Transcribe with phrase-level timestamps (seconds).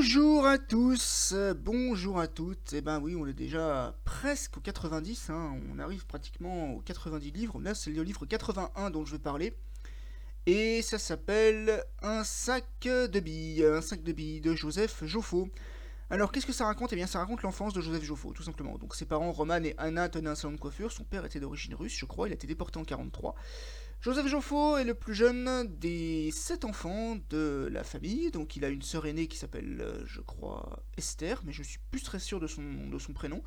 [0.00, 2.72] Bonjour à tous, bonjour à toutes.
[2.72, 5.56] Eh ben oui, on est déjà presque au 90, hein.
[5.74, 7.60] on arrive pratiquement aux 90 livres.
[7.60, 9.54] Là, c'est le livre 81 dont je vais parler.
[10.46, 15.48] Et ça s'appelle Un sac de billes, un sac de billes de Joseph Joffo.
[16.10, 16.92] Alors, qu'est-ce que ça raconte?
[16.92, 18.78] Eh bien, ça raconte l'enfance de Joseph Joffo, tout simplement.
[18.78, 20.92] Donc, ses parents, Roman et Anna, tenaient un salon de coiffure.
[20.92, 22.28] Son père était d'origine russe, je crois.
[22.28, 23.34] Il a été déporté en 43.
[24.00, 28.30] Joseph Joffo est le plus jeune des sept enfants de la famille.
[28.30, 31.80] Donc, il a une sœur aînée qui s'appelle, euh, je crois, Esther, mais je suis
[31.90, 33.42] plus très sûr de son, de son prénom.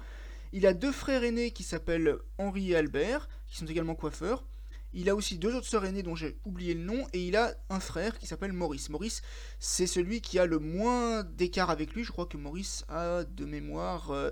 [0.52, 4.44] Il a deux frères aînés qui s'appellent Henri et Albert, qui sont également coiffeurs.
[4.94, 7.54] Il a aussi deux autres sœurs aînées dont j'ai oublié le nom, et il a
[7.70, 8.90] un frère qui s'appelle Maurice.
[8.90, 9.22] Maurice,
[9.60, 12.04] c'est celui qui a le moins d'écart avec lui.
[12.04, 14.32] Je crois que Maurice a de mémoire, euh,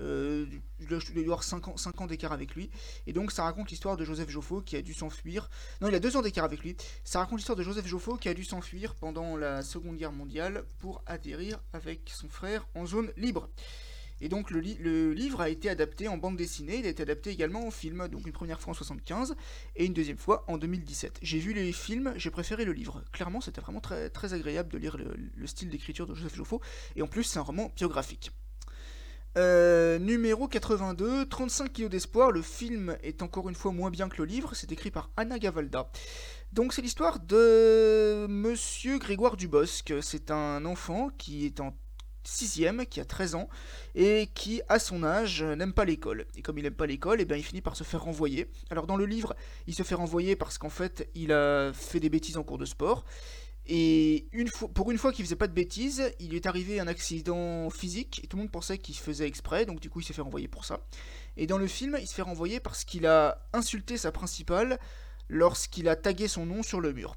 [0.00, 0.46] euh,
[0.80, 2.70] il doit avoir 5 ans, 5 ans d'écart avec lui.
[3.06, 5.48] Et donc ça raconte l'histoire de Joseph Joffo qui a dû s'enfuir.
[5.80, 6.76] Non, il a 2 ans d'écart avec lui.
[7.04, 10.64] Ça raconte l'histoire de Joseph Joffo qui a dû s'enfuir pendant la Seconde Guerre mondiale
[10.80, 13.48] pour atterrir avec son frère en zone libre.
[14.22, 14.60] Et donc le,
[15.12, 18.24] livre a été adapté en bande dessinée, il a été adapté également en film, donc
[18.24, 19.34] une première fois en 75
[19.74, 21.18] et une deuxième fois en 2017.
[21.22, 23.02] J'ai vu les films, j'ai préféré le livre.
[23.12, 26.60] Clairement, c'était vraiment très, agréable de lire le, style d'écriture de Joseph Joffo,
[26.94, 28.30] et en plus c'est un roman biographique.
[29.36, 32.30] Euh, numéro 82, 35 kilos d'espoir.
[32.30, 34.54] Le film est encore une fois moins bien que le livre.
[34.54, 35.90] C'est écrit par Anna Gavalda.
[36.52, 39.94] Donc c'est l'histoire de Monsieur Grégoire Dubosc.
[40.02, 41.74] C'est un enfant qui est en
[42.24, 43.48] sixième, qui a 13 ans,
[43.94, 46.26] et qui, à son âge, n'aime pas l'école.
[46.36, 48.48] Et comme il n'aime pas l'école, et eh bien il finit par se faire renvoyer.
[48.70, 49.34] Alors dans le livre,
[49.66, 52.64] il se fait renvoyer parce qu'en fait, il a fait des bêtises en cours de
[52.64, 53.04] sport.
[53.66, 56.80] Et une fois, pour une fois qu'il faisait pas de bêtises, il lui est arrivé
[56.80, 60.04] un accident physique, et tout le monde pensait qu'il faisait exprès, donc du coup il
[60.04, 60.80] s'est fait renvoyer pour ça.
[61.36, 64.80] Et dans le film, il se fait renvoyer parce qu'il a insulté sa principale
[65.28, 67.16] lorsqu'il a tagué son nom sur le mur.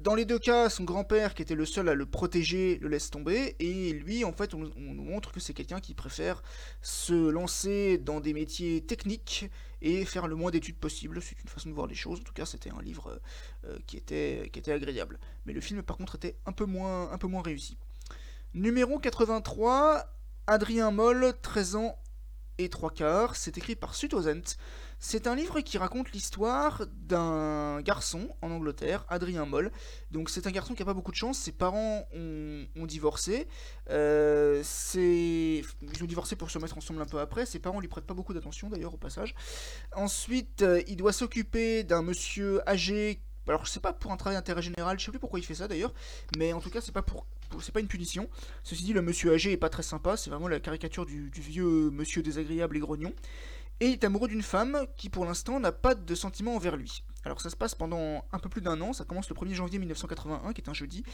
[0.00, 3.10] Dans les deux cas, son grand-père, qui était le seul à le protéger, le laisse
[3.10, 6.42] tomber, et lui, en fait, on, nous montre que c'est quelqu'un qui préfère
[6.82, 9.48] se lancer dans des métiers techniques
[9.82, 11.22] et faire le moins d'études possible.
[11.22, 12.20] C'est une façon de voir les choses.
[12.20, 13.20] En tout cas, c'était un livre
[13.64, 15.20] euh, qui, était, qui était agréable.
[15.46, 17.78] Mais le film, par contre, était un peu moins, un peu moins réussi.
[18.52, 20.12] Numéro 83,
[20.48, 21.96] Adrien Moll, 13 ans
[22.58, 23.36] et 3 quarts.
[23.36, 24.56] C'est écrit par Sutozent.
[24.98, 29.70] C'est un livre qui raconte l'histoire d'un garçon en Angleterre, Adrien Moll.
[30.10, 31.38] Donc c'est un garçon qui n'a pas beaucoup de chance.
[31.38, 33.46] Ses parents ont, divorcé.
[33.90, 34.62] Euh,
[34.94, 37.44] ils ont divorcé pour se mettre ensemble un peu après.
[37.44, 39.34] Ses parents lui prêtent pas beaucoup d'attention d'ailleurs au passage.
[39.94, 44.62] Ensuite, euh, il doit s'occuper d'un monsieur âgé alors sais pas pour un travail d'intérêt
[44.62, 45.92] général, je sais plus pourquoi il fait ça d'ailleurs,
[46.38, 47.26] mais en tout cas c'est pas pour,
[47.60, 48.28] c'est pas une punition.
[48.62, 51.90] Ceci dit, le monsieur âgé est pas très sympa, c'est vraiment la caricature du, vieux
[51.90, 53.12] monsieur désagréable et grognon
[53.80, 57.02] et il est amoureux d'une femme qui pour l'instant n'a pas de sentiments envers lui.
[57.24, 59.78] Alors ça se passe pendant un peu plus d'un an, ça commence le 1er janvier
[59.78, 61.04] 1981, qui est un jeudi,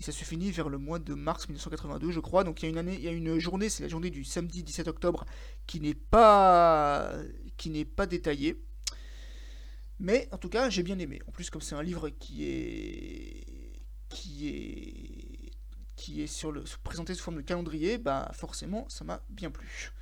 [0.00, 2.44] et ça se finit vers le mois de mars 1982, je crois.
[2.44, 4.24] Donc il y a une année, il y a une journée, c'est la journée du
[4.24, 5.24] samedi 17 octobre,
[5.66, 7.12] qui n'est pas,
[7.56, 8.60] qui n'est pas détaillée.
[10.02, 11.20] Mais en tout cas, j'ai bien aimé.
[11.28, 15.52] En plus, comme c'est un livre qui est, qui est,
[15.94, 19.92] qui est sur le présenté sous forme de calendrier, bah forcément, ça m'a bien plu.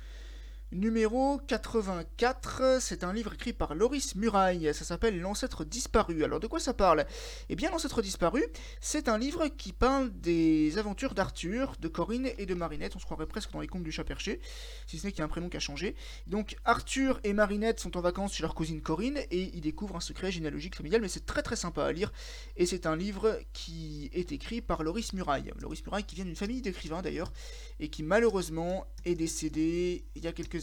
[0.73, 6.23] Numéro 84, c'est un livre écrit par Loris Muraille, ça s'appelle L'ancêtre disparu.
[6.23, 7.05] Alors de quoi ça parle?
[7.49, 8.41] Eh bien L'ancêtre disparu,
[8.79, 13.03] c'est un livre qui parle des aventures d'Arthur, de Corinne et de Marinette, on se
[13.03, 14.39] croirait presque dans les contes du chat perché,
[14.87, 15.93] si ce n'est qu'il y a un prénom qui a changé.
[16.27, 19.99] Donc Arthur et Marinette sont en vacances chez leur cousine Corinne et ils découvrent un
[19.99, 22.13] secret généalogique familial, mais c'est très très sympa à lire,
[22.55, 25.51] et c'est un livre qui est écrit par Loris Muraille.
[25.59, 27.33] Loris Muraille qui vient d'une famille d'écrivains d'ailleurs,
[27.81, 30.60] et qui malheureusement est décédé il y a quelques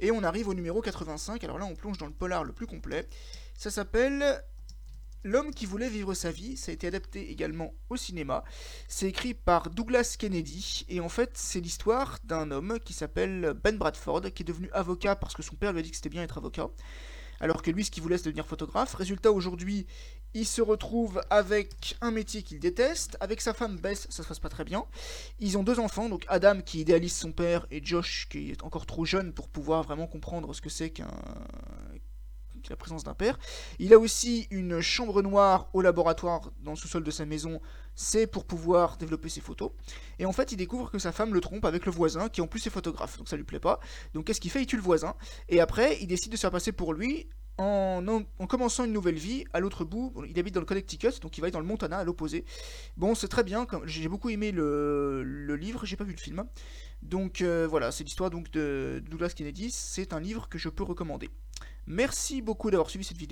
[0.00, 2.66] Et on arrive au numéro 85, alors là on plonge dans le polar le plus
[2.66, 3.08] complet.
[3.56, 4.42] Ça s'appelle
[5.24, 8.42] L'homme qui voulait vivre sa vie, ça a été adapté également au cinéma.
[8.88, 13.78] C'est écrit par Douglas Kennedy, et en fait c'est l'histoire d'un homme qui s'appelle Ben
[13.78, 16.24] Bradford, qui est devenu avocat parce que son père lui a dit que c'était bien
[16.24, 16.68] être avocat
[17.42, 18.94] alors que lui, ce qu'il voulait, c'est devenir photographe.
[18.94, 19.86] Résultat, aujourd'hui,
[20.32, 24.38] il se retrouve avec un métier qu'il déteste, avec sa femme Bess, ça se passe
[24.38, 24.84] pas très bien.
[25.40, 28.86] Ils ont deux enfants, donc Adam qui idéalise son père et Josh qui est encore
[28.86, 31.10] trop jeune pour pouvoir vraiment comprendre ce que c'est qu'un
[32.70, 33.38] la présence d'un père.
[33.78, 37.60] Il a aussi une chambre noire au laboratoire dans le sous-sol de sa maison,
[37.94, 39.72] c'est pour pouvoir développer ses photos.
[40.18, 42.46] Et en fait, il découvre que sa femme le trompe avec le voisin, qui en
[42.46, 43.80] plus est photographe, donc ça lui plaît pas.
[44.14, 44.62] Donc qu'est-ce qu'il fait?
[44.62, 45.14] Il tue le voisin.
[45.48, 47.28] Et après, il décide de se faire passer pour lui
[47.58, 50.12] en, commençant une nouvelle vie à l'autre bout.
[50.28, 52.44] il habite dans le Connecticut, donc il va aller dans le Montana à l'opposé.
[52.96, 53.66] Bon, c'est très bien.
[53.84, 56.44] J'ai beaucoup aimé le, livre, j'ai pas vu le film.
[57.02, 59.70] Donc euh, voilà, c'est l'histoire de Douglas Kennedy.
[59.70, 61.30] C'est un livre que je peux recommander.
[61.86, 63.20] Merci beaucoup d'avoir suivi cette vidéo.